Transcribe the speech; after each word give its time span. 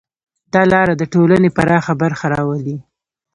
دا 0.53 0.61
لاره 0.73 0.93
د 0.97 1.03
ټولنې 1.13 1.49
پراخه 1.57 1.93
برخه 2.01 2.25
راولي. 2.35 2.77